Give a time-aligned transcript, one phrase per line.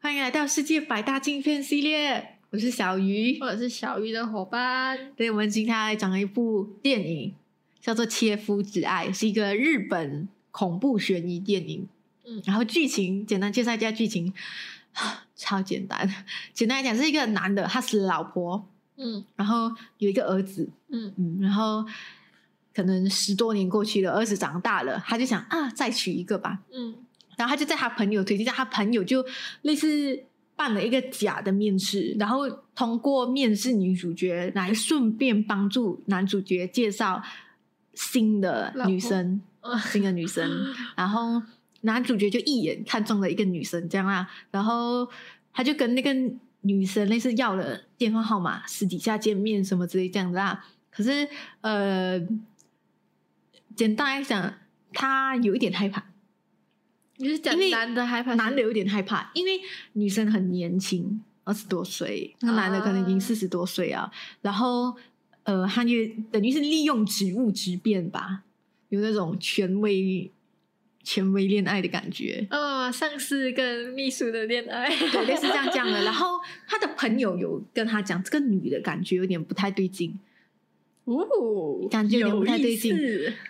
[0.00, 3.38] 欢迎来到世界百大禁片系列，我是小鱼。
[3.38, 7.34] 或者是小鱼的伙伴，对，我们今天要来讲一部电影，
[7.80, 11.88] 叫做《切肤之爱》，是一个日本恐怖悬疑电影。
[12.26, 14.32] 嗯然后剧情简单介绍一下剧情，
[14.94, 16.08] 啊 超简单。
[16.52, 18.66] 简单来讲，是一个男的，他死了老婆，
[18.96, 21.84] 嗯然后有一个儿子，嗯嗯，然后
[22.74, 26.60] 可能十多年过去了，儿子长大了，他就想啊，再娶一个吧。
[26.72, 26.94] 嗯
[27.36, 29.24] 然后他就在他朋友推荐下，他朋友就
[29.62, 30.22] 类似
[30.56, 37.22] 办了一个假的面试，然后通过面试女主角来顺便帮助男主角介绍
[37.94, 40.50] 新的女生，嗯新的女生。
[40.94, 41.42] 然后
[41.80, 45.08] 男主角就一眼看中了一个女生，这样啊，然后
[45.52, 46.14] 他就跟那个
[46.60, 50.66] 女生类似要了电话号码，私底下见面什么之类这样子啊。
[50.90, 51.26] 可是
[51.62, 52.20] 呃，
[53.74, 54.52] 简单来讲，
[54.92, 56.09] 他有一点害怕。
[57.20, 59.60] 你是讲因为男的害怕男的有点害怕，因为
[59.92, 64.10] 女生很年轻，二十多岁，那个男的可能已经啊四十多岁啊。
[64.40, 64.96] 然后，
[65.42, 65.90] 呃，他就
[66.32, 68.44] 等于是利用职务之便吧，
[68.88, 70.30] 有那种权威、
[71.04, 72.46] 权威恋爱的感觉。
[72.50, 76.00] 哦，上司跟秘书的恋爱，对，类似这样这样的。
[76.04, 80.18] 然后他的朋友有跟他讲，这个女的感觉有点不太对劲，
[81.04, 82.96] 哦，感觉有点不太对劲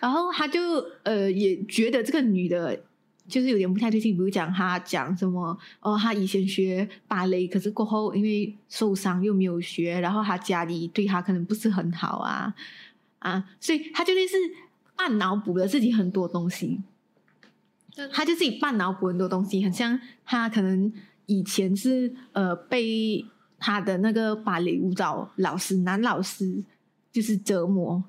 [0.00, 0.60] 然后他就
[1.04, 2.82] 呃也觉得这个女的。
[3.30, 12.52] 就是有点不太对劲，比如讲他讲什么哦，他以前学芭蕾，可是过后因为受伤又没有学，然后他家里对他可能不是很好啊
[13.20, 14.36] 啊，所以他就类似
[14.96, 16.80] 半脑补了自己很多东西，
[18.12, 20.92] 他就自己半脑补很多东西，很像他可能
[21.26, 23.24] 以前是呃被
[23.58, 26.64] 他的那个芭蕾舞蹈老师男老师
[27.12, 28.02] 就是折磨，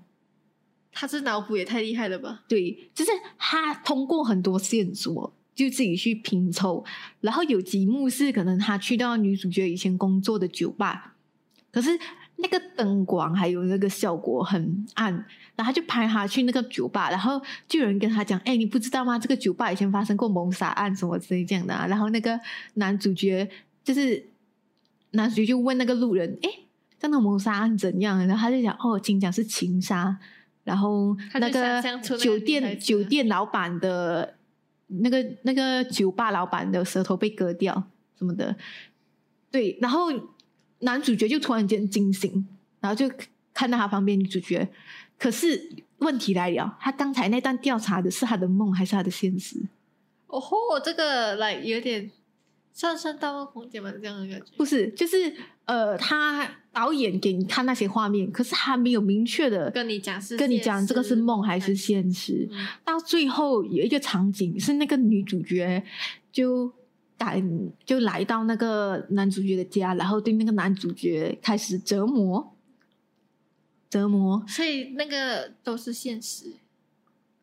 [0.91, 2.43] 他这脑补也太厉害了吧？
[2.47, 6.83] 对，就是他通过很多线索，就自己去拼凑。
[7.21, 11.15] 然后有几幕是可能他去到女主角以前工作的酒吧，
[11.71, 11.89] 可是
[12.35, 15.13] 那个灯光还有那个效果很暗，
[15.55, 19.17] 然后他就拍他去那个酒吧，然后就有人跟他讲：“哎，你不知道吗？
[19.17, 22.39] 这个酒吧以前发生过谋杀案什么之类这样的、啊。”然后那个
[22.73, 23.49] 男主角
[23.83, 24.27] 就是
[25.11, 26.49] 男主角就问那个路人：“哎，
[26.99, 30.17] 这样的谋杀案怎样？”然后他就讲：“哦，听讲是情杀。”
[30.63, 31.81] 然后那个
[32.17, 34.35] 酒店酒店老板的
[34.87, 37.83] 那个那个酒吧老板的舌头被割掉
[38.17, 38.55] 什么的，
[39.49, 40.07] 对，然后
[40.79, 42.47] 男主角就突然间惊醒，
[42.79, 43.09] 然后就
[43.53, 44.67] 看到他旁边女主角，
[45.17, 49.61] 可是问题来了，他刚才那段调查的是他的梦还是他的现实？
[50.27, 52.09] 哦吼，这个来有点
[52.73, 54.45] 上升盗梦空间嘛，这样的感觉。
[54.57, 55.33] 不是，就是
[55.65, 62.47] 呃，他导演给你看那些画面，可是他没有明确的跟你讲是跟你讲这个是梦还是现实。
[62.51, 65.83] 嗯到最后有一个场景是那个女主角
[66.31, 66.71] 就
[67.17, 72.55] 赶就来到那个男主角的家，然后对那个男主角开始折磨，
[73.89, 76.53] 折磨所以那个都是现实。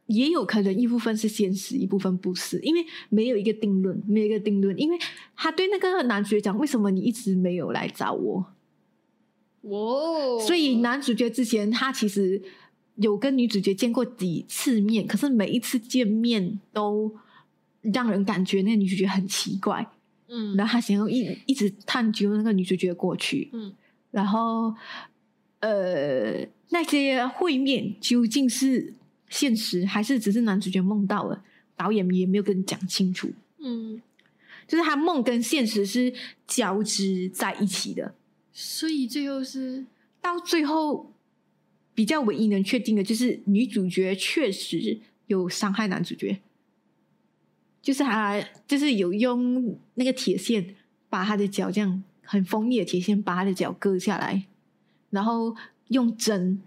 [0.09, 4.99] 也有可能一部分是现实，一部分不是，因为没有一个定论，没有一个定论，因为
[5.37, 8.47] 他对那个男主角讲，为什么你一直没有来找我？
[9.63, 12.43] 哦，所以男主角之前他其实
[12.97, 17.15] 有跟女主角见过几次面，可是每一次见面都
[17.83, 19.87] 让人感觉那个女主角很奇怪，
[20.29, 23.75] 嗯，然后他想要一一直探究那个女主角的过去，嗯。
[24.11, 24.75] 然后
[25.61, 28.95] 呃那些会面究竟是
[29.29, 31.43] 现实还是只是男主角梦到了？
[31.77, 34.03] 导演也没有跟你讲清楚，嗯，
[34.67, 36.13] 就是他梦跟现实是
[36.45, 38.15] 交织在一起的。
[38.53, 39.87] 所以最后是
[40.21, 41.13] 到最后，
[41.95, 46.41] 比较唯一能确定的就是女主角确实有伤害男主角，
[47.81, 50.75] 就是他就是有用那个铁线
[51.09, 54.47] 把他的脚这样很锋利的铁线把他的脚割下来，
[55.11, 55.55] 然后
[55.89, 56.61] 用针，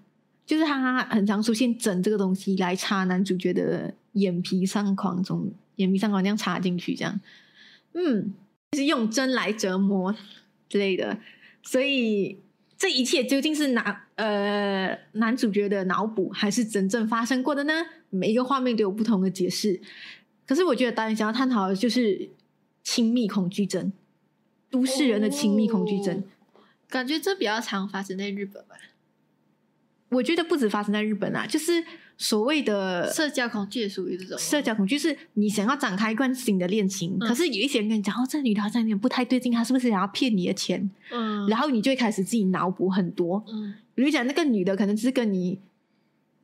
[0.52, 7.22] 就是他很常出现针这个东西来插男主角的眼皮上框中，眼皮上框这样插进去，这样，
[7.94, 8.34] 嗯，
[8.74, 10.14] 就是用针来折磨
[10.68, 11.18] 之类的。
[11.64, 12.38] 所以
[12.78, 17.74] 这一切究竟是男呃男主角的脑补，还是真正发生过的呢？
[18.10, 19.80] 每一个画面都有不同的解释。
[20.46, 22.30] 可是我觉得导演想要探讨的就是
[22.84, 23.94] 亲密恐惧症，
[24.70, 26.22] 都市人的亲密恐惧症。
[26.90, 28.76] 感觉这比较常发生在日本吧。
[30.12, 31.84] 我觉得不止发生在日本啊，就是
[32.18, 40.92] 所谓的社交恐惧也属于这种社交恐惧，是你想要展开一段新的恋情，嗯可是有一些人跟你讲，哦，这女的好像有点不太对劲，她是不是想要骗你的钱？
[41.12, 43.44] 嗯，然后你就会开始自己脑补很多。
[43.52, 45.60] 嗯比如讲那个女的可能只是跟你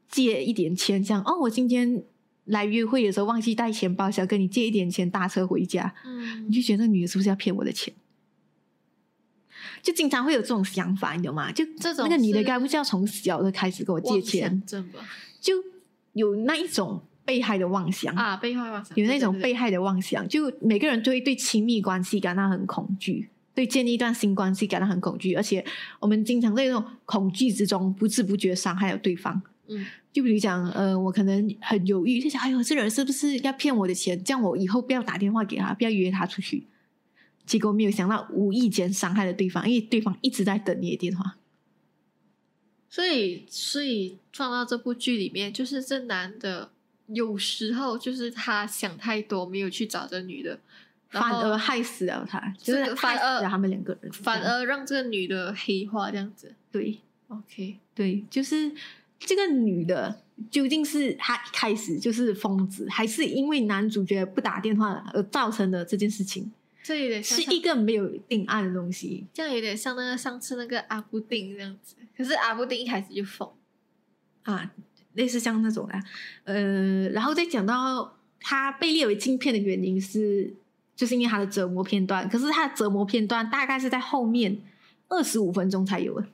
[0.10, 2.04] 借一点钱，这样哦，我今天
[2.46, 7.94] 来约会的时候忘记带钱包，想跟你借一点钱搭车回家，嗯你就觉得那女的是不是要骗我的钱？
[9.82, 11.52] 就经常会有这种想法，你懂吗？
[11.52, 14.64] 就这种那个女的是该不是要从小就开始跟我借妄钱
[15.40, 15.54] 就
[16.14, 25.64] 有那一种被害的妄想，啊，被害妄想，有那种被害的妄想，就每个人都会对亲密关系感到很恐惧，对建立一段新关系感到很恐惧，而且
[26.00, 29.42] 我们经常在这种恐惧之中不知不觉伤害了对方。
[29.68, 34.20] 嗯就比如讲，呃，我可能很犹豫，就想，哎呦，这人是不是要骗我的钱？
[34.24, 36.66] 这样我以后不要打电话给他，不要约他出去。
[37.48, 41.38] 结果没有想到，无意间伤害了对方，因为对方一直在等你的电话。
[42.90, 46.72] 所以，所以放到这部剧里面，就是这男的
[47.08, 50.60] 有时候就是他想太多，没有去找这女的，
[51.10, 56.54] 反而害死了他，就是反而害死了他们两个人，反而让这个女的黑化这样子。
[56.72, 58.72] 对 OK，对，就是
[59.20, 66.52] 这个女的究竟是她一开始就是疯子，还是因为男主角不打电话而造成的这件事情，
[66.88, 69.26] 这有点像是一个没有定案的东西。
[69.34, 71.98] 这样有点像那个上次那个阿布丁这样子。
[72.16, 73.52] 可是阿布丁一开始就疯，
[74.44, 74.72] 啊，
[75.16, 76.02] 类似像那种的，
[76.46, 80.56] 呃，然后再讲到他被列为禁片的原因是，
[80.96, 84.58] 就是因为他的折磨片段，可是他的折磨片段大概是在后面
[85.10, 86.28] 二十五分钟才有的，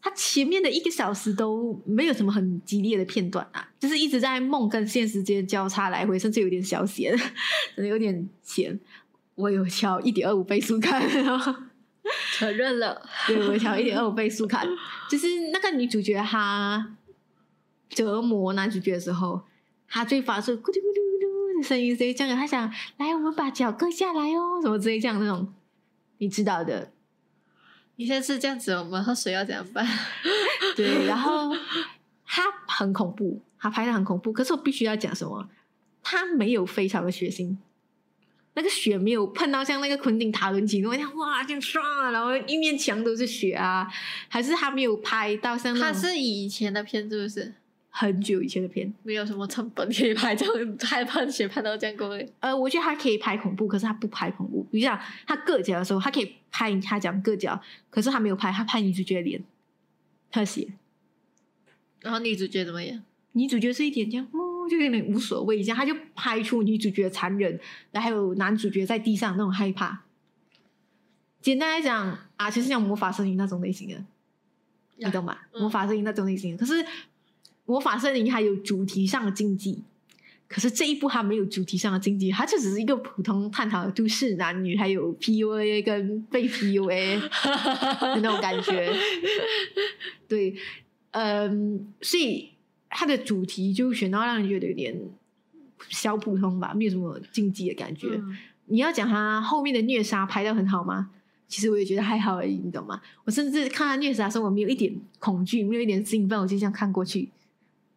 [0.00, 7.12] 他前面的一个小时都没有什么很激烈的片段啊，就是一直在梦跟现实间交叉来回，甚至有点小闲，
[7.74, 8.78] 真的有点闲。
[9.40, 11.02] 我有调一点二五倍速看，
[12.32, 13.00] 承认了。
[13.26, 14.68] 对，我调一点二五倍速看，
[15.10, 16.96] 就是那个女主角她
[17.88, 19.42] 折磨男主角的时候，
[19.88, 25.52] 她最发出咕噜咕噜咕噜的声音，所以这样她想来，我们把脚割下来哦，什么之类这样那种，
[26.18, 26.92] 你知道的，
[27.96, 29.86] 你现在是这样子，我们喝水要怎样办？
[30.76, 31.06] 对。
[31.06, 31.54] 然后
[32.26, 35.48] 她很恐怖，她拍的很恐怖，可是我必须要讲什么，
[36.02, 37.56] 她没有非常的血腥。
[38.60, 41.80] 那个雪没有碰到像那个昆汀塔伦奇诺那样哇这样唰，
[42.12, 43.90] 然后一面墙都是雪啊，
[44.28, 47.54] 还是他没有拍到像那他是以前的片，是不是？
[47.88, 48.92] 很久以前的片。
[49.02, 52.30] 没有什么成本可以拍这样，还判血拍到这样过诶。
[52.40, 54.62] 呃，我觉得他可以拍恐怖，可是他不拍恐怖。
[54.70, 57.58] 比如讲他硌脚的时候，他可以拍他讲硌脚，
[57.88, 59.42] 可是他没有拍，他拍女主角的脸
[60.30, 60.68] 特写。
[62.00, 63.02] 然后女主角怎么样？
[63.32, 64.38] 女主角是一点这样，哦，
[64.70, 70.04] 就有点无所谓，这样他就拍出女主角的残忍，然后还有男主角在地上那种害怕。
[71.42, 74.04] 简单来讲啊，就是像魔法森林那种类型的，
[74.96, 75.36] 你懂吗？
[75.52, 76.86] 嗯魔法森林那种类型的，可是
[77.64, 79.82] 魔法森林还有主题上的禁忌，
[80.48, 87.20] 可是这一部它没有主题上的禁忌，它就只是一个普通探讨都市男女还有 PUA 跟被 PUA
[88.00, 88.92] 的那种感觉。
[90.28, 90.54] 对，
[91.12, 92.50] 嗯，所以
[92.90, 94.94] 它的主题就选到让人觉得有点
[95.88, 98.08] 小普通吧，没有什么禁忌的感觉。
[98.10, 98.36] 嗯
[98.72, 101.10] 你要讲他后面的虐杀拍的很好吗？
[101.48, 103.00] 其实我也觉得还好而已，你懂吗？
[103.24, 107.28] 我甚至看他虐杀的时候，我没有一点恐惧，没有一点兴奋，我就这样看过去。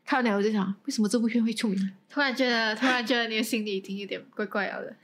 [0.06, 1.92] 看完了我就想，为什么这部片会出名？
[2.10, 4.96] 突然觉得，突然觉得你的心里已经有点怪怪了的。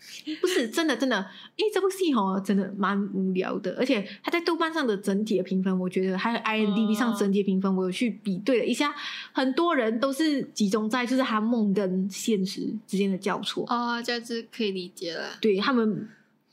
[0.41, 1.25] 不是真的，真的，
[1.55, 8.93] 因为这部戏哦，真的蛮无聊的，而且它在豆瓣上的整体的评分，我觉得还有 IMDB 上整体的评分，我有去比对了一下，
[9.31, 13.65] 很多人都是集中在就是他梦跟现实之间的交错。
[13.67, 15.29] 哦，这样子可以理解了。
[15.41, 16.07] 对他们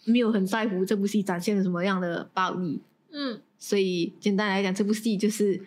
[0.04, 5.60] 没有很在乎这部戏展现了什么样的暴力，嗯，所以简单来讲，这部戏就是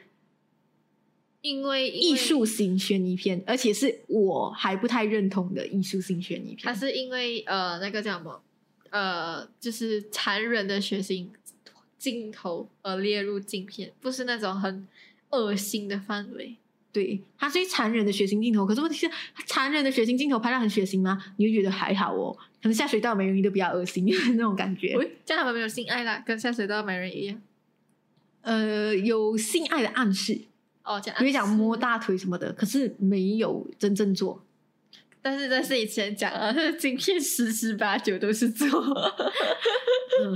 [1.41, 6.59] 因为艺，术型悬疑片，而且是我还不太认同的艺术型悬疑片。
[6.63, 8.41] 它是因为呃那个叫什么
[8.89, 11.27] 呃，就是残忍的血腥
[11.97, 14.87] 镜头而列入镜片，不是那种很
[15.29, 16.57] 恶心的范围。
[16.91, 21.23] 对，它是残忍的血腥镜头，可是问题是，它残忍的血腥镜头拍到很血腥吗？
[21.37, 24.03] 你会觉得还好哦，可能下水道美人鱼都比较恶心
[24.35, 24.97] 那种感觉。
[24.97, 27.41] 喂，这样他们没有性爱啦，跟下水道美人鱼一样。
[28.41, 30.41] 呃，有性爱的暗示，
[30.89, 34.43] 哦，这样比如讲摸大腿什么的，可是没有真正做。
[35.21, 38.67] 但是但是以前讲啊，今天十之八九都是做。
[40.23, 40.35] 嗯，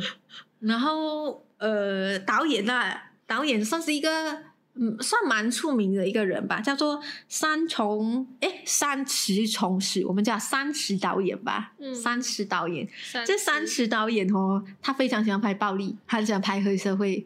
[0.59, 4.43] 然后呃，导演啊，导演算是一个
[4.75, 12.87] 嗯，算蛮出名的一个人吧，叫做三重哎三池崇史，我们叫三池导演吧，嗯三池导演。
[13.03, 17.25] 三这三池导演哦，他非常喜欢拍暴力，他很喜欢拍黑社会，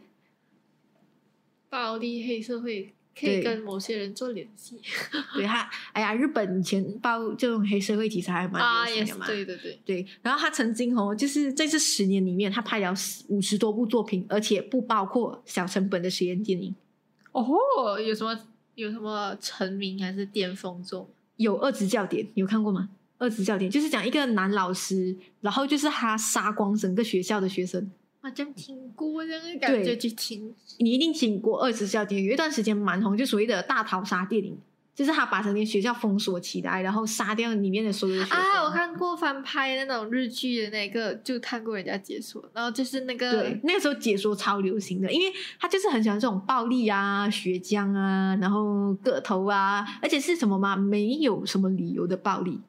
[1.69, 4.79] 暴力黑社会可以跟某些人做联系
[5.33, 9.25] 对他，哎呀，日本以前报这种黑社会题材还蛮流行的嘛。
[9.25, 12.93] 对对对，对，然后他曾经哦，就是在这十年里面，他拍了
[13.29, 16.75] 五十多部作品，而且不包括小成本的实验电影。
[17.31, 18.39] 哦，有什么
[18.75, 21.09] 有什么成名还是巅峰作？
[21.37, 22.89] 有《二职教典》，有看过吗？
[23.17, 27.89] 《二职教典》就是讲一个男老师，然后就是他杀光整个学校的学生。
[28.21, 30.53] 好像听过这样的感觉，对去听。
[30.79, 34.57] 你一定听过《二职教典》，有一段时间蛮红，就所谓的大逃杀电影，
[34.93, 38.39] 就是他把整间学校封锁起来，然后杀掉里面的所有的学生。
[38.39, 50.75] 啊，我看过翻拍那种日剧的那个，就看过人家解说，然后就是那个对，那个时候解说超流行的，因为他就是很喜欢这种暴力啊、血浆啊，然后个头啊，而且是什么嘛？
[50.75, 52.59] 没有什么理由的暴力。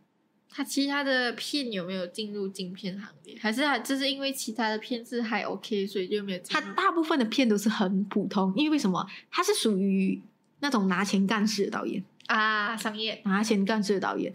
[0.51, 3.37] 他其他的片有没有进入镜片行列？
[3.41, 6.61] 还是他就是因为其他的片是还 OK，所以就没有进他？
[6.73, 9.07] 大部分的片都是很普通，因为为什么？
[9.31, 10.21] 他是属于
[10.61, 14.33] 那种拿钱干事的导演，啊，商业拿钱干事的导演。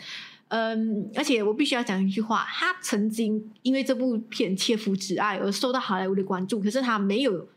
[0.50, 7.50] 嗯，而且我必须要讲一句话，他曾经因为这部片《切肤之爱》而受到好莱坞的关注，可是他没有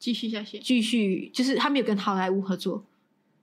[0.00, 0.58] 继续下去。
[0.58, 2.84] 继续，就是他没有跟好莱坞合作。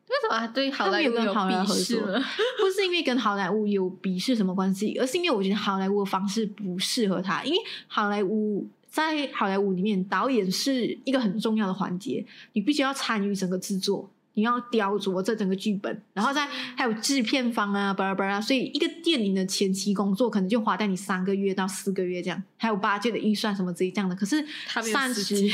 [0.10, 2.24] 为什么他对好莱坞有鄙合作视呢？
[2.60, 7.44] 不是因为跟好莱坞有鄙视什么关系，而是因为我觉得好莱坞的方式不适合他。
[7.44, 18.40] 因为好莱坞在好莱坞里面，导演是一个很重要的环节，你必须要参与整个制作，你要雕琢这整个剧本，然后再还有制片方啊，巴拉巴拉。
[18.40, 24.16] 所以一个电影的前期工作可能就花在你三个月到四个月这样，还有八戒的预算什么之类这样的。
[24.16, 25.50] 可是他没有三十时间，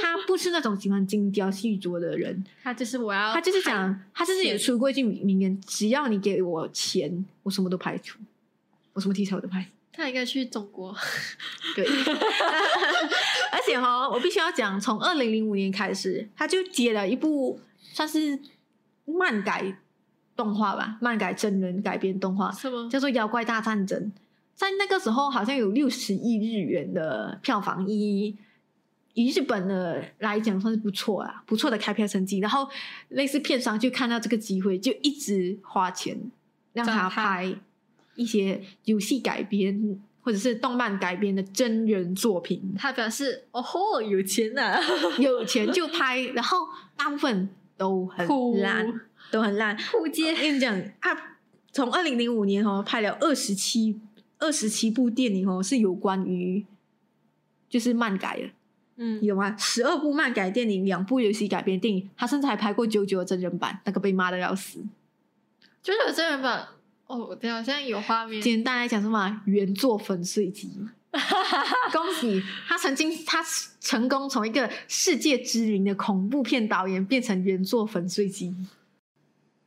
[0.00, 2.44] 他不是那种喜欢精雕细琢的人。
[2.62, 8.20] 他就是我要，他就是讲，他就是也出过一句名言：只要你给我钱，我什么都拍得出，
[8.92, 9.66] 我什么题材我都拍。
[9.92, 10.94] 他应该去中国。
[11.74, 18.38] 对，而且哈、我必须要讲，从二零零五年开始，他就接了一部算是
[19.04, 19.76] 漫改
[20.36, 22.88] 动画吧，漫改真人改编动画，什么？
[22.88, 24.00] 叫做《妖怪大战争》。
[24.54, 28.36] 在那个时候，好像有六十亿日元的票房，以
[29.14, 32.38] 以日本的来讲算是不错啊，不错的开票成绩。
[32.38, 32.68] 然后
[33.08, 36.30] 类似片商就看到这个机会，就一直花钱
[36.72, 37.54] 让他拍
[38.16, 42.74] 一些游戏改编或者是动漫改编的真人作品。
[42.76, 44.80] 他表示：“哦吼，有钱呐、啊！
[45.18, 46.66] 有钱就拍，然后
[46.96, 49.74] 大部分都很酷烂，都很烂。
[49.94, 51.38] 我跟你讲，他
[51.72, 53.98] 从二零零五年哦拍了二十七
[54.38, 56.66] 二十七部电影哦，是有关于
[57.70, 58.50] 就是漫改的，
[58.96, 59.56] 嗯，有吗？
[59.56, 64.84] 十二部漫改电影，两部游戏改编电影，他甚至还拍过九九的真人版，那个被骂的要死。
[65.82, 66.66] 就是有真人版。
[67.06, 68.42] 哦，对，好像有画面。
[68.42, 70.70] 简单来讲，什么原作粉碎机。
[71.92, 73.42] 恭喜他曾经他
[73.80, 78.54] 成功从一个世界知名的恐怖片导演变成原作粉碎机。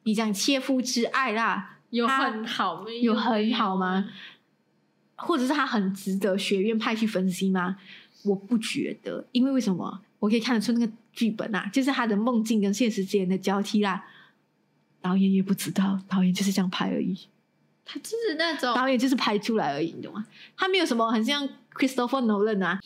[0.04, 2.92] 你讲切肤之爱啦，有很好吗？
[3.02, 4.10] 有很好吗？
[5.16, 7.78] 或者是他很值得学院派去分析吗？
[8.24, 10.02] 我不觉得，因为为什么？
[10.20, 14.06] 我可以看得出那个剧本啊，就是他的梦境跟现实之间的交替啦。
[15.02, 17.18] 导演也不知道，导演就是这样拍而已。
[17.92, 20.26] 他就是那种导演就是拍出来而已，你懂吗？
[20.56, 22.80] 他没有什么很像 Christopher Nolan 啊，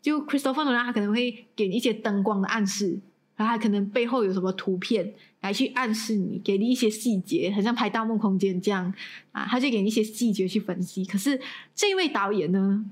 [0.00, 3.00] 就 Christopher Nolan 他可能会给你一些灯光的暗示，
[3.34, 8.94] 然后他可能背后有什么图片来去暗示你，给你一些细节，很像拍《盗梦空间》这样
[9.32, 11.04] 啊，他就给你一些细节去分析。
[11.04, 11.40] 可是
[11.74, 12.84] 这位导演呢，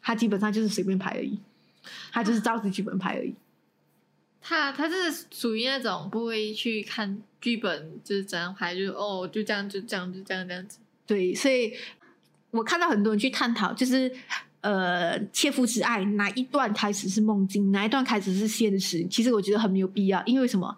[0.00, 1.40] 他基本上就是随便拍而已，
[2.12, 3.34] 他就是照着剧本拍而已。
[4.48, 10.78] 他，他是属于那种不会去看剧本，就是怎样拍，就是哦，就这样，就这样，就这样，这样子。
[11.04, 11.72] 对，所以
[12.52, 14.12] 我看到很多人去探讨，就是
[14.60, 19.04] 呃，切肤之爱哪一段开始是梦境，哪一段开始是现实？
[19.08, 20.76] 其实我觉得很没有必要，因为为什么？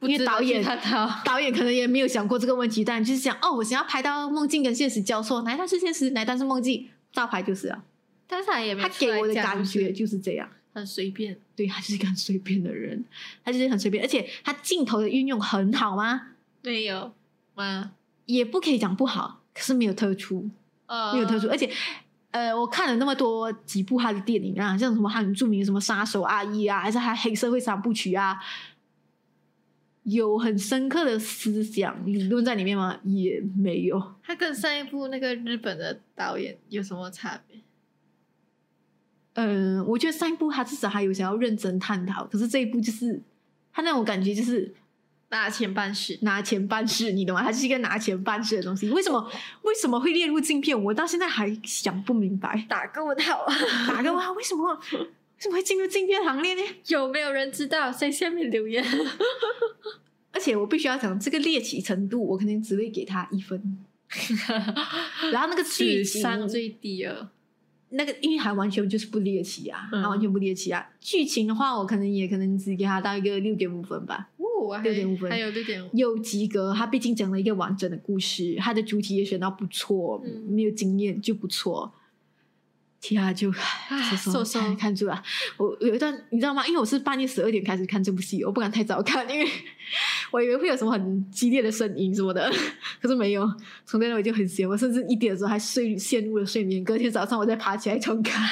[0.00, 7.82] 因为导演探讨导演可能也没有想过这个问题，但就是想哦，我想要拍到梦境跟现实交错，哪一段是现实，哪一段是梦境，照拍就是啊。
[8.26, 10.46] 但是他也没他给我的感觉就是这样。
[10.78, 11.38] 很随便。
[11.54, 13.04] 对他就是一个很随便的人，
[13.44, 16.28] 他就是很随便，而且他镜头的运用很好吗？
[16.62, 17.12] 没有
[17.54, 17.92] 吗？
[18.26, 20.48] 也不可以讲不好，可是没有突出。
[20.86, 21.70] 呃，没有特殊，而且
[22.30, 28.38] 呃，我看了那么多几部他的电影啊，像什么很著名的什么杀手阿姨啊，还是他黑社会三部曲啊，
[30.04, 32.98] 有很深刻的思想理论在里面吗？
[33.04, 34.14] 也没有。
[34.22, 37.60] 他跟上一部那个日本的导演有什么差别？
[39.40, 43.22] 嗯，我觉得上一部他至少还有想要认真探讨，可是这一部就是
[43.72, 44.74] 他那种感觉就是
[45.28, 47.42] 拿钱办事，拿钱办事，你懂吗？
[47.44, 48.90] 它是一个拿钱办事的东西。
[48.90, 49.30] 为什么
[49.62, 50.82] 为什么会列入镜片？
[50.84, 52.66] 我到现在还想不明白。
[52.68, 53.46] 打个问号。
[53.86, 55.06] 打个问号，为什么为
[55.38, 56.62] 什么会进入镜片行列呢？
[56.88, 57.92] 有没有人知道？
[57.92, 58.84] 在下面留言。
[60.32, 63.78] 而且我必须要讲，这个猎奇程度，我肯定只会给他一分。
[65.30, 67.30] 然后那个剧史情，最低了。
[67.90, 70.88] 那个因为还完全就是不猎奇啊，嗯完全不猎奇啊。
[71.00, 74.28] 剧情的话，我可能也可能只给他到一个六点五分吧。
[74.82, 76.74] 六点五分还有六点五，有及格。
[76.74, 81.90] 他毕竟讲了一个完整的故事，他的主题也选到不错，嗯没有经验就不错。
[83.00, 83.50] 其他就
[83.88, 85.22] 唉说受受看看住了。
[85.56, 86.66] 我有一段你知道吗？
[86.66, 89.48] 因为我是半夜十二点开始看这部戏，我不敢太早看，因为
[90.30, 92.52] 我以为会有什么很激烈的声音什么的，
[93.00, 93.48] 可是没有。
[93.86, 98.42] 从那我就很闲，我甚至一点的时候还睡陷入了睡眠，隔天早上我再爬起来重看，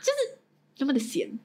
[0.00, 0.38] 就是
[0.78, 1.38] 那么的闲。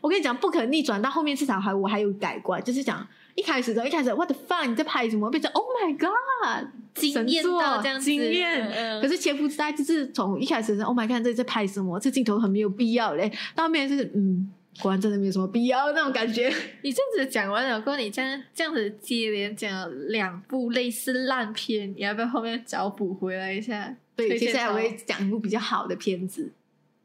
[0.00, 5.30] 我跟你讲，不可逆转，到后面至少还我还有改观，就是讲一开始的一开始 what the fuck 你在拍什么？
[5.30, 8.68] 变成 Oh my god 惊艳到这样子，惊艳。
[8.70, 11.98] 嗯可是前夫之爱就是从一开始是 Oh my god 这在拍什么？
[11.98, 16.48] 这镜头很没有必要嘞，到后面就是嗯，果然真的没有什么必要那种感觉。
[16.82, 23.94] 你这样子讲完了过后，你这样这样子接连讲了两部类似烂片，你要不要后面找补回来一下？
[24.14, 26.52] 对，接下来我会讲一部比较好的片子，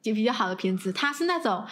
[0.02, 1.64] 就比较好的片子，它是那种，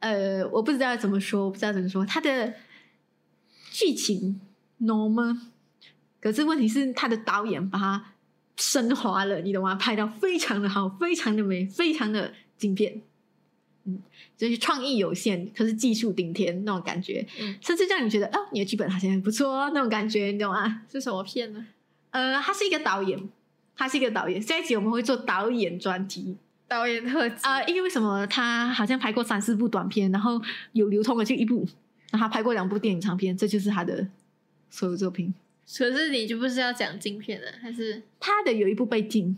[0.00, 2.54] 呃，我不知道怎么说，我不知道怎么说，它的
[3.72, 4.40] 剧情
[4.82, 5.36] normal，
[6.20, 8.04] 可是问题是他的导演把它
[8.56, 9.74] 升华了，你懂吗？
[9.74, 13.00] 拍到非常的好，非常的美，非常的经典。
[13.84, 14.00] 嗯，
[14.36, 20.82] 就是创意有限，可是技术顶天那种感觉，嗯甚至让你觉得，哦，你的剧本好像很不错哦，那种感觉，你懂吗？
[20.92, 21.66] 是什么片呢？
[22.10, 23.18] 呃，他是一个导演，
[23.74, 24.40] 他是一个导演。
[24.40, 26.36] 下一集我们会做导演专题
[26.68, 30.40] 导演特辑啊、因为为什么他好像拍过三四部短片，然后
[30.72, 31.66] 有流通的就一部，
[32.18, 34.06] 他拍过两部电影长片，这就是他的
[34.70, 35.32] 所有作品。
[35.78, 39.36] 可是你就不是要讲镜片的，还是他的有一部被禁，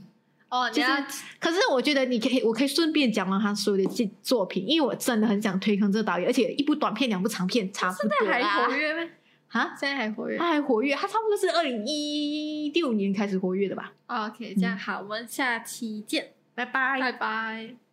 [0.48, 0.68] 哦？
[0.68, 0.90] 你就是
[1.38, 9.10] 可是我觉得你可以，我可以顺便讲完他所有的作作品，因为我真的很想推坑这个导演，而且一部短片、两部长片差不现多在还活跃吗？
[9.48, 16.98] 啊，现在还活跃他还活跃，他差不多是二零一六年开始活跃的吧？？OK，这样好，我们下期见，拜拜。
[16.98, 17.83] 拜拜。